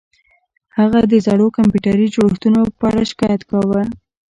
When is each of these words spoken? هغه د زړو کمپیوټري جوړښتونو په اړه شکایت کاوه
هغه 0.77 0.99
د 1.11 1.13
زړو 1.25 1.47
کمپیوټري 1.57 2.07
جوړښتونو 2.15 2.61
په 2.77 2.83
اړه 2.91 3.03
شکایت 3.11 3.41
کاوه 3.51 3.81